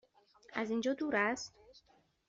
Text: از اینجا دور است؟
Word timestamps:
از 0.53 0.69
اینجا 0.71 0.93
دور 0.93 1.15
است؟ 1.15 1.53